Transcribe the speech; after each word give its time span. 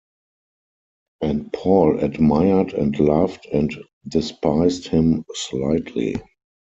And 1.21 1.53
Paul 1.53 1.99
admired 1.99 2.73
and 2.73 2.99
loved 2.99 3.45
and 3.53 3.69
despised 4.07 4.87
him 4.87 5.25
slightly. 5.35 6.15